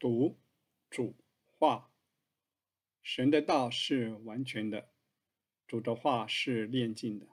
[0.00, 0.38] 读
[0.88, 1.14] 主
[1.58, 1.90] 话，
[3.02, 4.88] 神的道是完全的，
[5.66, 7.26] 主的话是炼净的。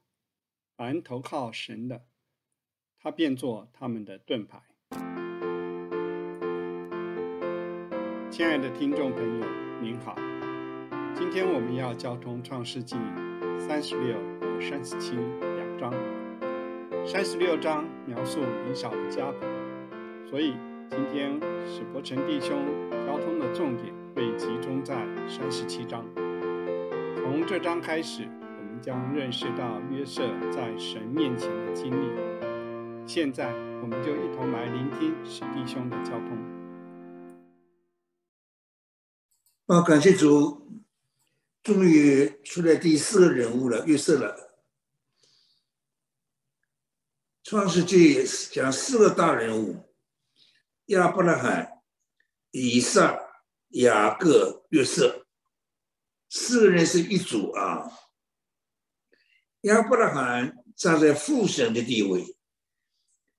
[0.75, 2.05] 凡投靠神的，
[2.99, 4.61] 他便做他们的盾牌。
[8.29, 9.47] 亲爱的听众朋友，
[9.81, 10.13] 您好，
[11.15, 12.97] 今天我们要交通创世纪
[13.57, 15.93] 三十六和三十七两章。
[17.07, 19.45] 三十六章描述以扫的家谱，
[20.29, 20.53] 所以
[20.89, 22.65] 今天史伯成弟兄
[23.05, 24.95] 交通的重点会集中在
[25.27, 26.05] 三十七章。
[27.17, 32.09] 从这章开始，我们将认识到约瑟在神面前的经历。
[33.05, 36.37] 现在，我们就一同来聆听史弟兄的交通。
[39.67, 40.69] 啊，感谢主，
[41.63, 44.53] 终于出来第四个人物了，约瑟了。
[47.43, 49.75] 创世纪讲四个大人物：
[50.87, 51.81] 亚伯拉罕、
[52.51, 53.19] 以撒、
[53.69, 55.27] 雅各、约瑟。
[56.29, 57.91] 四个人是一组啊。
[59.61, 62.37] 亚伯拉罕站在父神的地位，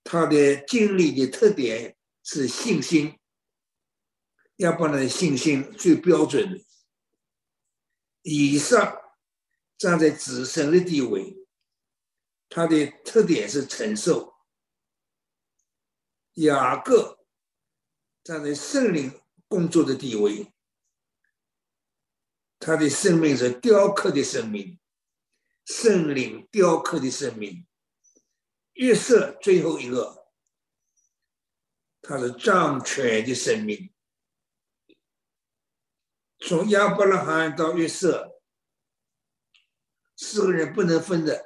[0.05, 3.19] 他的经历的特点是信心。
[4.57, 6.65] 亚伯拉罕的信心最标准的。
[8.23, 9.01] 以撒
[9.79, 11.35] 站在子神的地位。
[12.51, 14.35] 他的特点是承受。
[16.35, 17.18] 雅各
[18.23, 20.53] 站在圣灵工作的地位，
[22.59, 24.79] 他的生命是雕刻的生命，
[25.65, 27.67] 圣灵雕刻的生命。
[28.75, 30.29] 约瑟最后一个，
[32.01, 33.93] 他是掌权的生命。
[36.41, 38.41] 从亚伯拉罕到约瑟，
[40.17, 41.45] 四个人不能分的。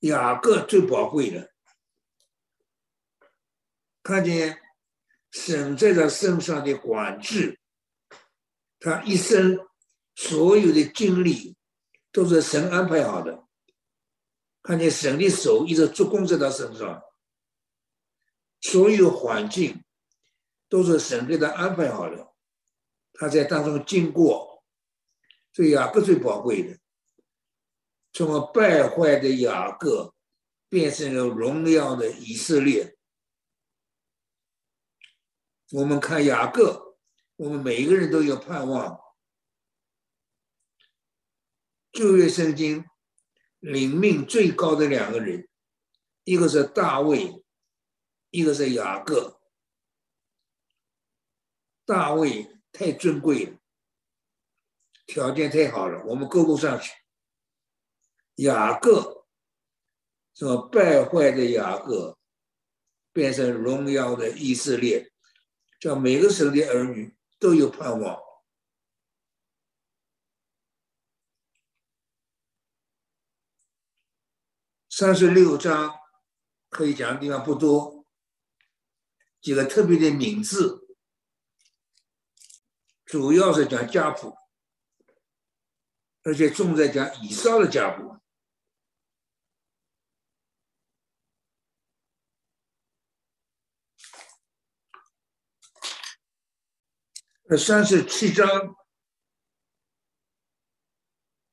[0.00, 1.51] 雅各最宝贵的，
[4.02, 4.60] 看见
[5.30, 7.58] 神在他身上的管制，
[8.78, 9.58] 他一生
[10.14, 11.56] 所有的经历
[12.10, 13.44] 都是神安排好的。
[14.62, 17.02] 看见神的手一直做工在他身上，
[18.60, 19.82] 所有环境
[20.68, 22.32] 都是神给他安排好的，
[23.12, 24.64] 他在当中经过，
[25.52, 26.78] 这雅各最宝贵的。
[28.12, 30.14] 从败坏的雅各
[30.68, 32.96] 变成了荣耀的以色列。
[35.72, 36.98] 我们看雅各，
[37.36, 39.00] 我们每一个人都有盼望。
[41.90, 42.84] 旧约圣经
[43.58, 45.48] 灵命最高的两个人，
[46.24, 47.42] 一个是大卫，
[48.28, 49.40] 一个是雅各。
[51.86, 53.58] 大卫太尊贵了，
[55.06, 56.92] 条件太好了，我们够不上去。
[58.36, 59.26] 雅各，
[60.34, 62.18] 什么败坏的雅各
[63.10, 65.11] 变成荣耀的以色列，
[65.82, 68.16] 叫每个神的儿女都有盼望。
[74.88, 75.98] 三十六章
[76.68, 78.06] 可以讲的地方不多，
[79.40, 80.86] 几个特别的名字，
[83.04, 84.36] 主要是讲家谱，
[86.22, 88.21] 而且重在讲以上的家谱。
[97.56, 98.76] 三十七章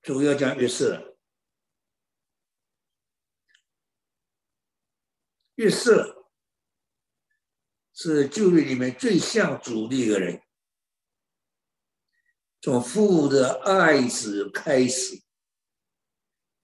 [0.01, 1.17] 主要讲约瑟，
[5.55, 6.31] 约瑟
[7.93, 10.41] 是旧约里面最像主的一个人，
[12.61, 15.21] 从父的爱子开始，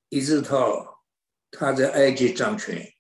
[0.10, 1.04] 一直到
[1.52, 2.94] 他在埃及掌权，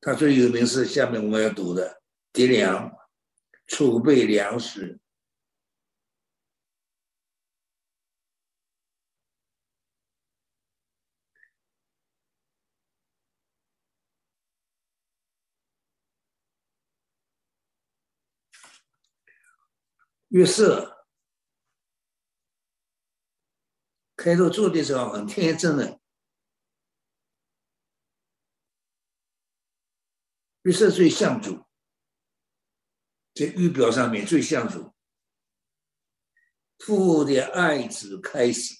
[0.00, 2.02] 他最有名是下面我们要读的
[2.32, 2.99] 迪良。
[3.70, 5.00] 储备粮食。
[20.28, 21.06] 约瑟
[24.16, 26.00] 开头做的时候很天真的，
[30.62, 31.69] 约瑟最像主。
[33.40, 34.92] 在预表上面最像主，
[36.76, 38.74] 父的爱子开始，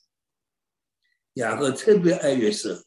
[1.33, 2.87] 雅各特别爱约瑟，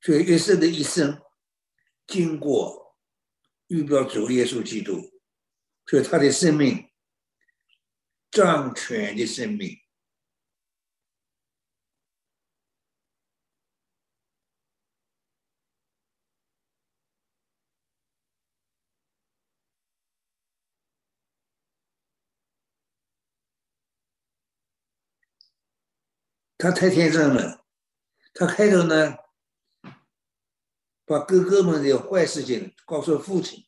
[0.00, 1.20] 所以约瑟的一生
[2.06, 2.96] 经过
[3.66, 5.12] 预表主耶稣基督，
[5.84, 6.90] 所以他的生命
[8.30, 9.81] 掌权的生命，
[26.62, 27.66] 他太天真了，
[28.32, 29.16] 他开头呢，
[31.04, 33.66] 把哥哥们的坏事情告诉父亲，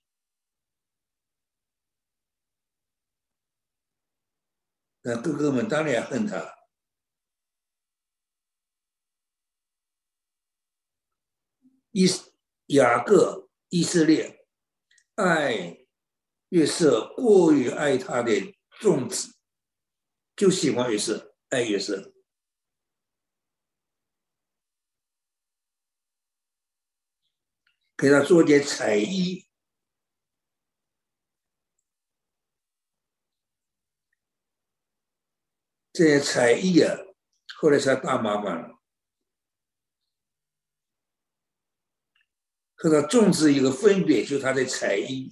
[5.01, 6.55] 那哥哥们当然恨他。
[11.91, 12.07] 以
[12.67, 14.47] 雅各以色列
[15.17, 15.85] 爱
[16.51, 19.35] 约瑟过于爱他的众子，
[20.37, 22.14] 就喜欢约瑟，爱约瑟。
[28.05, 29.49] 给他做点彩衣，
[35.91, 36.95] 这些彩衣啊，
[37.57, 38.79] 后来才大麻烦了。
[42.75, 45.31] 和他种植一个分别，就是他的彩衣，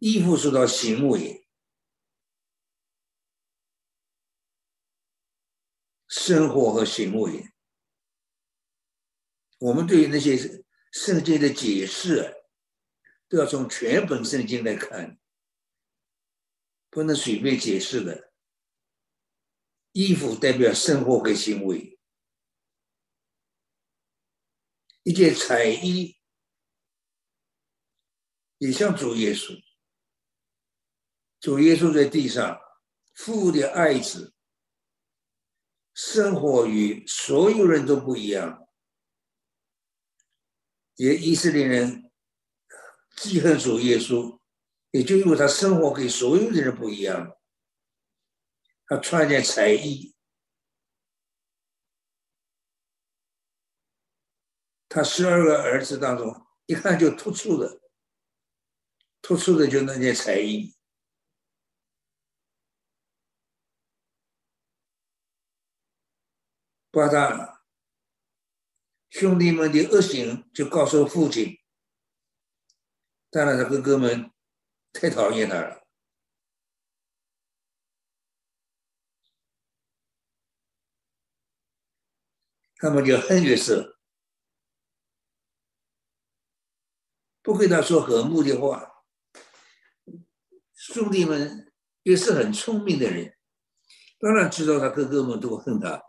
[0.00, 1.48] 衣服受到行为，
[6.06, 7.50] 生活和行为，
[9.60, 10.62] 我们对于那些。
[10.92, 12.44] 圣经的解释
[13.28, 15.18] 都要从全本圣经来看，
[16.90, 18.30] 不能随便解释的。
[19.92, 21.98] 衣服代表生活和行为，
[25.02, 26.16] 一件彩衣
[28.58, 29.62] 也像主耶稣。
[31.40, 32.58] 主耶稣在地上，
[33.14, 34.34] 父的爱子，
[35.94, 38.61] 生活与所有人都不一样。
[40.96, 42.10] 也以色列人
[43.16, 44.38] 记恨主耶稣，
[44.90, 47.36] 也就因为他生活跟所有的人不一样。
[48.86, 50.14] 他穿件彩衣，
[54.88, 57.80] 他十二个儿子当中，一看就突出的，
[59.22, 60.76] 突出的就那件彩衣，
[66.90, 67.51] 把他。
[69.12, 71.58] 兄弟们的恶行就告诉父亲，
[73.30, 74.32] 当然他哥哥们
[74.90, 75.86] 太讨厌他了，
[82.76, 83.98] 他们就恨约瑟，
[87.42, 89.04] 不跟他说和睦的话。
[90.74, 91.70] 兄弟们
[92.02, 93.36] 也是很聪明的人，
[94.18, 96.02] 当然知道他哥哥们都恨他，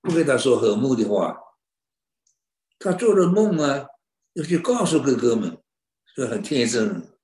[0.00, 1.38] 不跟他说和睦的话。
[2.84, 3.88] 他做了梦啊，
[4.34, 5.58] 要去告诉哥哥们，
[6.14, 7.18] 是很天真。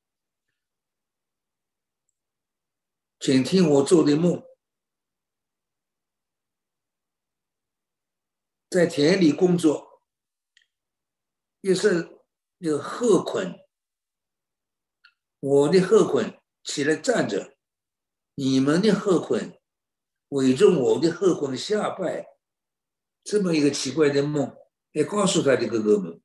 [3.18, 4.42] 请听我做的梦，
[8.70, 10.00] 在田里工作，
[11.60, 12.22] 也是
[12.56, 13.60] 有鹤捆，
[15.40, 17.54] 我的鹤捆起来站着，
[18.34, 19.60] 你们的鹤捆
[20.30, 22.26] 围着我的鹤捆下拜，
[23.22, 24.56] 这么一个奇怪的梦。
[24.92, 26.20] 也告诉他的哥哥们，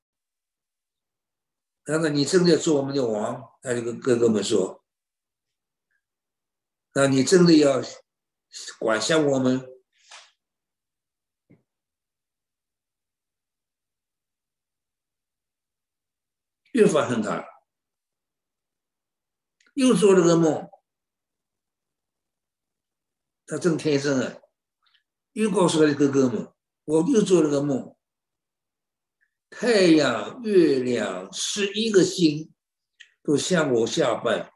[1.85, 3.53] 难道你真的要做我们的王？
[3.61, 4.83] 他就跟哥哥们说
[6.93, 7.81] ：“那你真的要
[8.79, 9.67] 管辖我们？”
[16.73, 17.47] 越发恨他，
[19.75, 20.69] 又做了个梦，
[23.45, 24.41] 他真天真啊！
[25.31, 26.51] 又告诉他的哥哥们
[26.83, 27.94] ：“我又做了个梦。”
[29.49, 32.53] 太阳、月亮是一个星
[33.23, 34.51] 都向我下拜。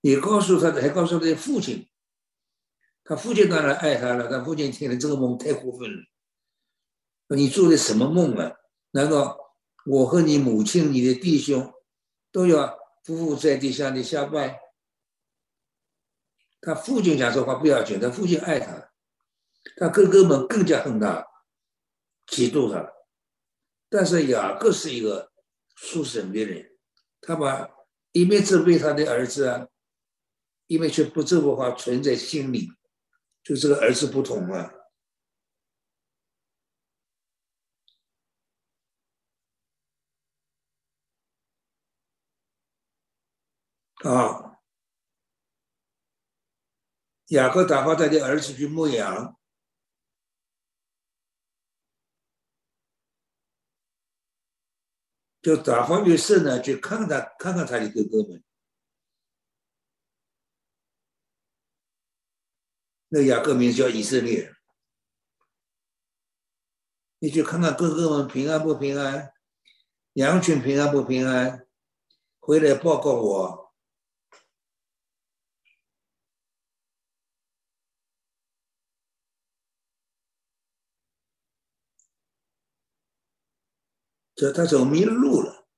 [0.00, 1.88] 也告诉他的，还告诉他的父亲。
[3.04, 4.28] 他父亲当然爱他了。
[4.28, 6.02] 他父亲听了这个梦太过分了。
[7.36, 8.52] 你做的什么梦啊？
[8.90, 9.38] 难道
[9.86, 11.72] 我和你母亲、你的弟兄
[12.30, 14.61] 都要匍匐在地向你下拜？
[16.64, 18.92] 他父亲讲这话不要紧，他父亲爱他，
[19.76, 21.26] 他哥哥们更加恨他，
[22.28, 22.88] 嫉妒他。
[23.90, 25.32] 但是雅各是一个
[25.74, 26.78] 属神的人，
[27.20, 27.68] 他把
[28.12, 29.66] 一面责备他的儿子啊，
[30.68, 32.68] 一面却不这么话存在心里，
[33.42, 34.72] 就这个儿子不同啊。
[44.04, 44.51] 啊。
[47.32, 49.38] 雅各打发他的儿子去牧羊，
[55.40, 58.44] 就打发约瑟呢去看看他，看看他的哥哥们。
[63.08, 64.54] 那雅各名叫以色列，
[67.18, 69.32] 你去看看哥哥们平安不平安，
[70.12, 71.66] 羊群平安不平安，
[72.40, 73.61] 回来报告我。
[84.42, 85.68] 这他走迷路了，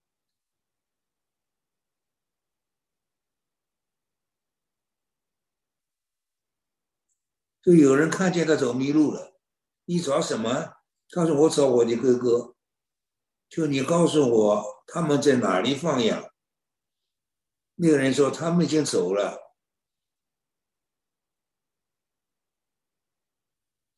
[7.60, 9.38] 就有人看见他走迷路了。
[9.84, 10.76] 你找什么？
[11.10, 12.56] 他说：“我找我的哥哥。”
[13.50, 16.32] 就你告诉我他们在哪里放羊？
[17.74, 19.58] 那个人说他们已经走了。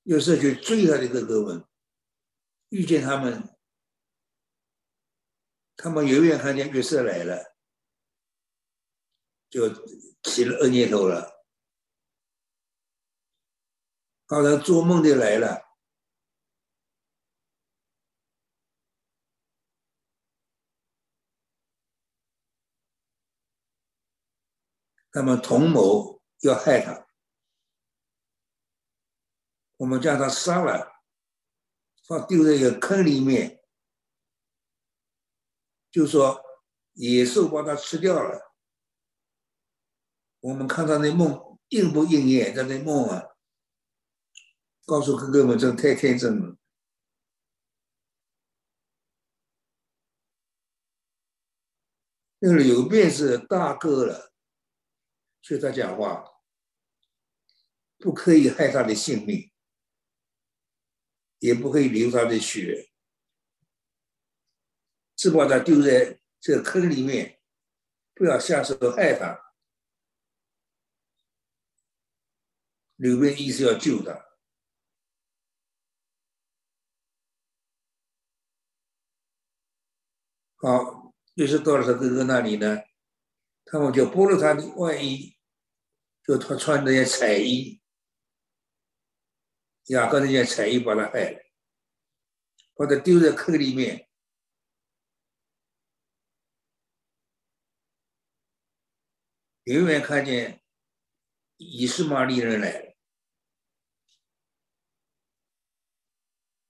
[0.03, 1.65] 有时候就追他的哥哥们，
[2.71, 3.56] 遇见他们，
[5.77, 7.55] 他们远远看见约瑟来了，
[9.51, 9.69] 就
[10.23, 11.45] 起了恶念头了，
[14.27, 15.65] 好像做梦的来了。
[25.13, 27.07] 他们同谋要害他，
[29.77, 31.03] 我们将他杀了，
[32.07, 33.56] 放丢在一个坑里面，
[35.91, 36.43] 就说
[36.95, 38.55] 野兽把它吃掉了。
[40.41, 42.55] 我们看他那梦应不应验？
[42.55, 43.37] 他那梦啊，
[44.85, 46.57] 告诉哥哥们，这太天真了。
[52.39, 54.33] 那个柳便是大哥了。
[55.49, 56.25] 对他讲话，
[57.99, 59.53] 不可以害他的性命，
[61.39, 62.91] 也不可以流他的血，
[65.17, 67.41] 只把他丢在这个坑里面，
[68.15, 69.55] 不要下手害他。
[72.97, 74.27] 刘备意思要救他，
[80.57, 82.83] 好，于是到了他哥哥那里呢，
[83.65, 85.33] 他们就剥了他的外衣。
[86.25, 87.81] 就他穿那些彩衣，
[89.85, 91.41] 雅各那些彩衣把他害了，
[92.75, 94.11] 把他丢在坑里面。
[99.67, 100.63] 远远看见
[101.59, 102.97] 以斯玛利人来了，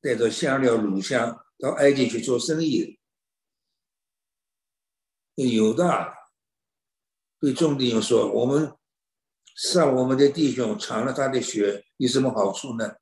[0.01, 2.99] 带着香料、乳香到埃及去做生意。
[5.35, 6.31] 犹大
[7.39, 8.77] 对众弟兄说：“我们。”
[9.59, 12.97] 杀我们的弟兄，尝了他的血，有什么好处呢？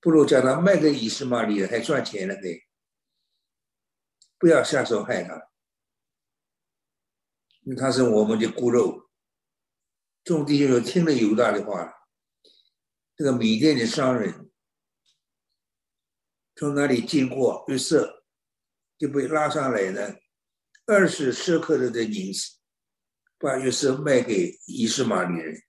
[0.00, 2.40] 不如将他卖给以斯玛利人，还赚钱了呢。
[4.38, 5.51] 不要下手害他，
[7.62, 9.10] 因为他是我们的骨肉。
[10.22, 11.92] 众弟兄听了犹大的话，
[13.16, 14.50] 这个米店的商人
[16.54, 18.24] 从那里经过，约瑟
[18.96, 20.16] 就被拉上来了
[20.86, 22.58] 二十舍克的的银子。
[23.38, 25.60] 把约瑟卖给伊斯玛利人，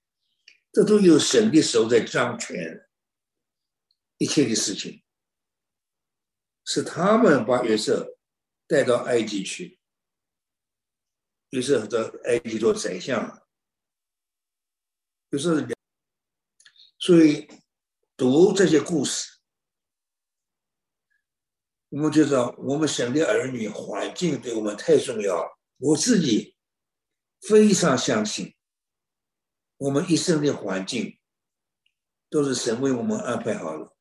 [0.72, 2.88] 这都有神的手在掌权，
[4.20, 5.04] 一切的事情
[6.64, 8.16] 是他们把约瑟
[8.68, 9.80] 带到埃及去，
[11.53, 13.45] 约瑟到埃及做宰相，
[15.29, 15.67] 就是
[16.98, 17.48] 所以
[18.17, 19.38] 读这些故事，
[21.89, 26.51] 我们就说我们神的儿女环境对我们太重要，我自己。
[27.45, 28.55] 非常相信，
[29.75, 31.19] 我们一生的环境
[32.29, 33.93] 都是神为我们安排好了。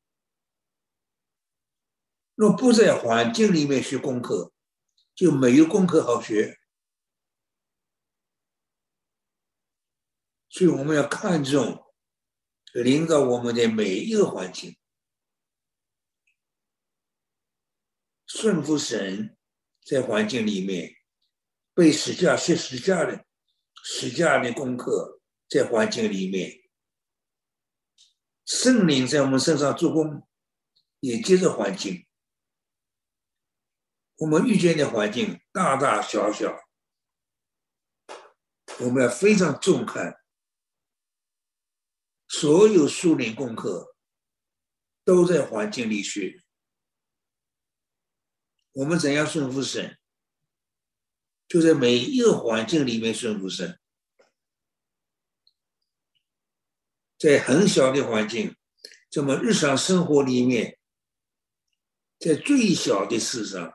[2.36, 4.52] 若不在环境里面学功课，
[5.12, 6.61] 就没有功课好学。
[10.52, 11.82] 所以我们要看重
[12.74, 14.76] 领导我们的每一个环境，
[18.26, 19.34] 顺服神，
[19.82, 20.94] 在环境里面
[21.72, 23.24] 被使架学使架的。
[23.84, 26.62] 实践的功课在环境里面，
[28.44, 30.24] 圣灵在我们身上做工，
[31.00, 32.06] 也接着环境。
[34.18, 36.56] 我们遇见的环境大大小小，
[38.78, 40.21] 我们要非常重看。
[42.32, 43.94] 所有树林功课
[45.04, 46.42] 都在环境里学。
[48.72, 49.98] 我们怎样顺服神？
[51.46, 53.78] 就在每一个环境里面顺服神，
[57.18, 58.56] 在很小的环境，
[59.10, 60.78] 这么日常生活里面，
[62.18, 63.74] 在最小的事上、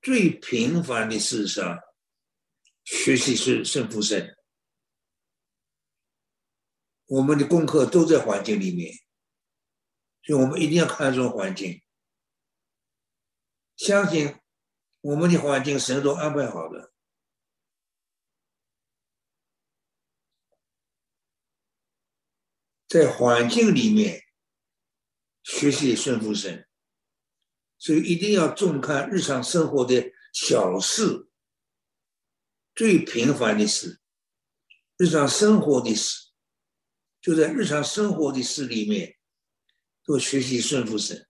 [0.00, 1.78] 最平凡的事上，
[2.84, 4.34] 学习是顺服神。
[7.12, 8.94] 我们的功课都在环境里面，
[10.22, 11.82] 所以我们一定要看重环境，
[13.76, 14.36] 相信。
[15.02, 16.94] 我们的环境神都安排好了，
[22.86, 24.22] 在环境里面
[25.42, 26.68] 学习顺服神，
[27.78, 31.28] 所以一定要重看日常生活的小事，
[32.76, 34.00] 最平凡的事，
[34.96, 36.31] 日常生活的事，
[37.22, 39.16] 就在日常生活的事里面，
[40.02, 41.28] 多学习顺服神，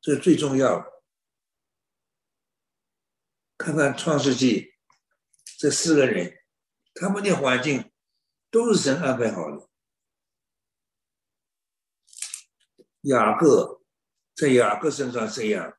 [0.00, 1.02] 这是最重要的。
[3.56, 4.74] 看看创世纪
[5.58, 6.44] 这四个人，
[6.94, 7.90] 他们的环境
[8.50, 9.68] 都是神安排好的。
[13.02, 13.82] 雅各
[14.34, 15.78] 在雅各身上这样，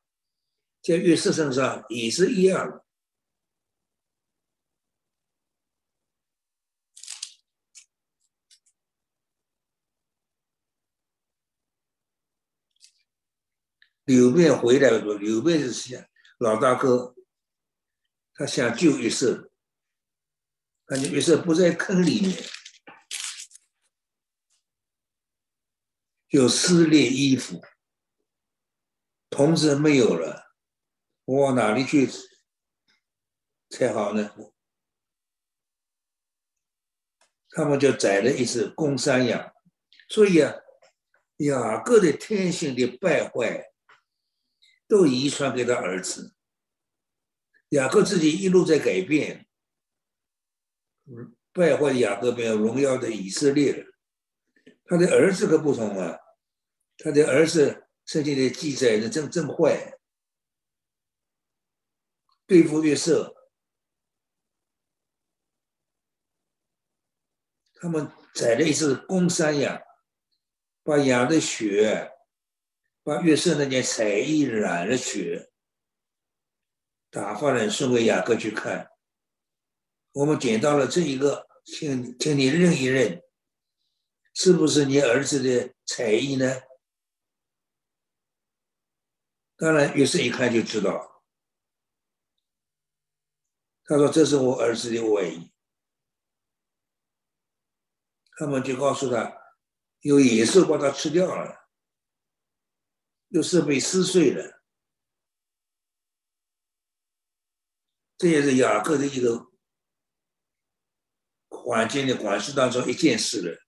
[0.82, 2.84] 在约瑟身上也是一样。
[14.10, 16.04] 刘备回来了，刘备是想
[16.38, 17.14] 老大哥。
[18.34, 19.52] 他想救约瑟，
[20.84, 22.42] 感觉约瑟不在坑里面，
[26.30, 27.62] 有撕裂衣服，
[29.28, 30.56] 童子没有了，
[31.26, 32.10] 我往哪里去
[33.68, 34.34] 才好呢？
[37.50, 39.54] 他们就宰了一只公山羊，
[40.08, 40.52] 所以啊，
[41.36, 43.69] 雅各的天性的败坏，
[44.90, 46.34] 都遗传给他儿子。
[47.68, 49.46] 雅各自己一路在改变，
[51.52, 53.86] 败坏雅各没有荣耀的以色列人。
[54.84, 56.18] 他的儿子可不同啊，
[56.98, 59.96] 他的儿子圣经的记载的正正坏，
[62.44, 63.36] 对付约瑟，
[67.74, 69.80] 他们宰了一只公山羊，
[70.82, 72.10] 把羊的血，
[73.10, 75.50] 把约瑟那件彩衣染了血。
[77.10, 78.88] 打发人送给雅各去看，
[80.12, 83.20] 我们捡到了这一个，请请你认一认，
[84.32, 86.62] 是不是你儿子的彩衣呢？
[89.56, 91.24] 当然，约瑟一看就知道，
[93.82, 95.52] 他说这是我儿子的外衣。
[98.36, 99.36] 他们就告诉他，
[100.02, 101.59] 有野兽把它吃掉了，
[103.30, 104.62] 又是被撕碎了。
[108.16, 109.50] 这也是雅各的一个
[111.48, 113.58] 环境的管事当中一件事了。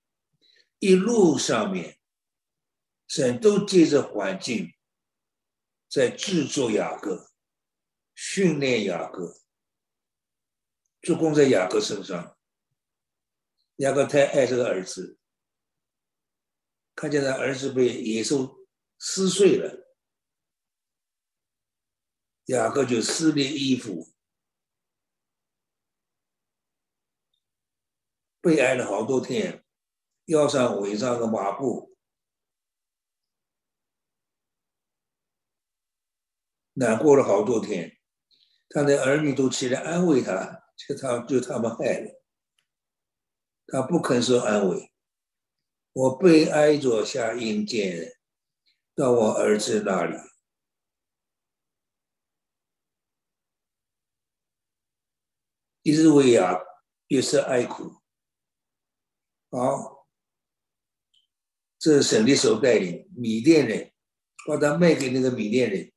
[0.78, 1.98] 一路上面，
[3.06, 4.74] 神都借着环境
[5.88, 7.30] 在制作雅各、
[8.14, 9.40] 训练雅各，
[11.00, 12.36] 做工在雅各身上。
[13.76, 15.18] 雅各太爱这个儿子，
[16.94, 18.61] 看见他儿子被野兽
[19.04, 19.84] 撕碎了，
[22.44, 24.12] 雅各就撕裂衣服。
[28.40, 29.64] 被挨了好多天，
[30.26, 31.96] 腰上围上个麻布，
[36.74, 37.98] 难过了好多天。
[38.68, 42.22] 他的儿女都起来安慰他，就他就他们害了，
[43.66, 44.92] 他不肯说安慰。
[45.92, 48.21] 我被挨着下阴间，
[48.94, 50.16] 到我儿子那里，
[55.82, 56.58] 一直为呀，
[57.08, 58.02] 也是哀苦。
[59.50, 60.06] 好，
[61.78, 63.92] 这是神的手带领米甸人，
[64.46, 65.92] 把他卖给那个米甸人，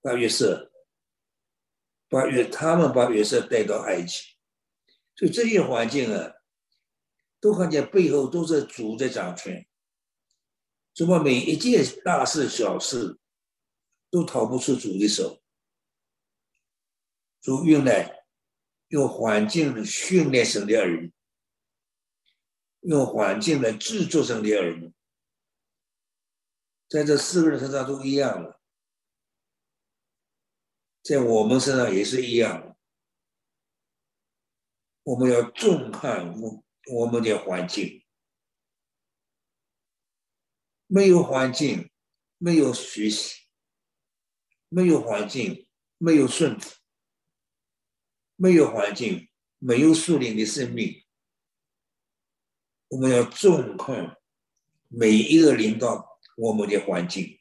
[0.00, 0.72] 把约瑟，
[2.08, 4.22] 把约他们把约瑟带到埃及，
[5.14, 6.32] 所以这些环境啊，
[7.38, 9.66] 都看见背后都是主在掌权，
[10.94, 13.18] 怎么每一件大事小事
[14.10, 15.42] 都逃不出主的手，
[17.40, 18.26] 主用来
[18.88, 21.12] 用环境训练神的儿女。
[22.82, 24.92] 用环境来制作神的儿女，
[26.88, 28.60] 在这四个人身上都一样了，
[31.00, 32.76] 在我们身上也是一样的。
[35.04, 38.01] 我们要重看我我们的环境，
[40.94, 41.90] 没有环境，
[42.36, 43.46] 没有学习，
[44.68, 46.70] 没有环境，没有顺服，
[48.36, 51.02] 没有环境，没有树林的生命。
[52.88, 54.18] 我们要重看
[54.88, 57.40] 每一个领导我们的环境，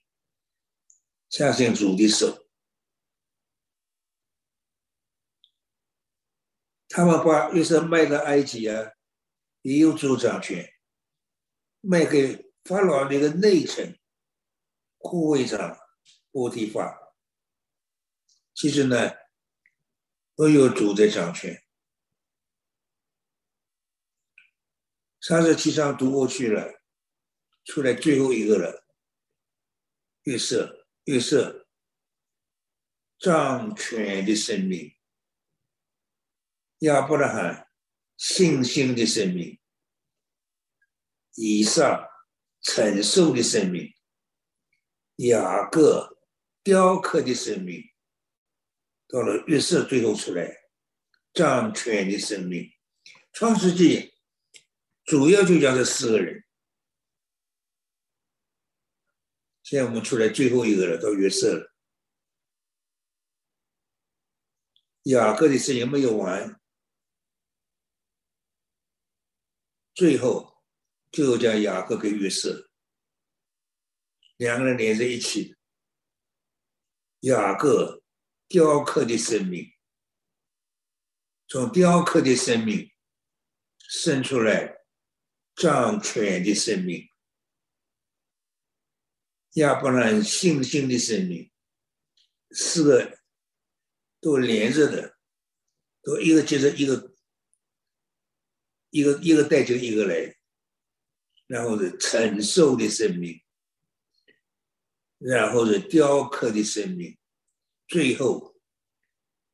[1.29, 2.47] 相信主的手。
[6.87, 8.93] 他们把约瑟卖到埃及啊，
[9.63, 10.73] 也有主掌权，
[11.81, 13.99] 卖给法老那个内臣
[14.97, 15.77] 护卫长
[16.31, 17.15] 波提法，
[18.53, 19.11] 其实呢，
[20.35, 21.63] 都有主在掌权。
[25.19, 26.81] 三十七章读过去了，
[27.65, 28.85] 出来最后一个了。
[30.23, 31.67] 月色，月色，
[33.17, 34.95] 掌权的生命，
[36.79, 37.67] 亚伯拉罕
[38.17, 39.59] 信心的生命，
[41.33, 42.10] 以上
[42.61, 43.93] 承受的生命，
[45.17, 46.19] 雅各
[46.63, 47.81] 雕刻的生命，
[49.07, 50.55] 到了月色最后出来，
[51.33, 52.71] 掌权的生命，
[53.31, 54.11] 创世纪。
[55.03, 56.45] 主要就讲这四个人。
[59.63, 61.73] 现在我们出来最后一个了，到约瑟了。
[65.03, 66.61] 雅各的事情没有完，
[69.95, 70.50] 最后
[71.11, 72.69] 就叫雅各跟约瑟
[74.37, 75.55] 两个人连在一起。
[77.21, 78.01] 雅各
[78.47, 79.71] 雕刻的生命，
[81.47, 82.91] 从雕刻的生命
[83.77, 84.79] 生出来。
[85.53, 87.07] 掌权的生命，
[89.55, 91.51] 亚伯兰信心的生命，
[92.51, 93.19] 四个
[94.21, 95.19] 都连着的，
[96.01, 97.13] 都一个接着一个，
[98.89, 100.35] 一个一个带就一个来，
[101.51, 103.37] 然后是承受的生命，
[105.17, 107.17] 然后是雕刻的生命，
[107.89, 108.55] 最后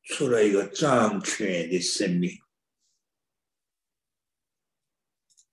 [0.03, 2.37] 出了一个掌权的生命。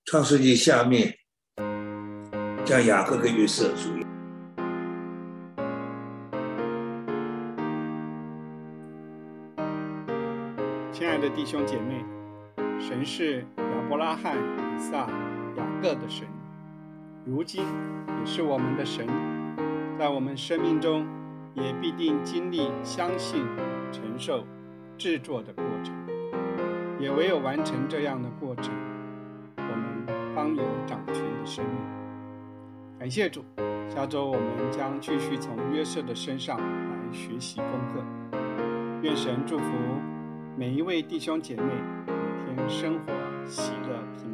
[0.04, 1.18] 创世纪下面
[2.66, 4.04] 将雅各跟约瑟注意。
[10.92, 12.04] 亲爱的弟兄姐妹，
[12.78, 15.08] 神是亚伯拉罕、以撒、
[15.56, 16.28] 雅各的神，
[17.26, 17.64] 如今
[18.20, 19.06] 也是我们的神，
[19.98, 21.06] 在我们生命中
[21.54, 23.42] 也必定经历相信、
[23.90, 24.44] 承受、
[24.98, 25.94] 制作的过程，
[27.00, 28.74] 也唯有完成这样的过程。
[29.56, 31.74] 我们方有掌权的生命。
[32.98, 33.42] 感谢主，
[33.88, 38.04] 下周我们将继续从约瑟的身上来学习功课。
[39.00, 39.64] 愿神祝福
[40.58, 41.62] 每一位弟兄姐妹，
[42.46, 43.12] 每天生活
[43.46, 44.33] 喜乐平